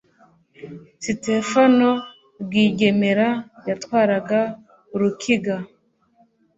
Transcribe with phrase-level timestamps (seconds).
[1.03, 1.89] sitefano
[2.43, 3.27] rwigemera
[3.67, 4.39] yatwaraga
[4.93, 5.55] urukiga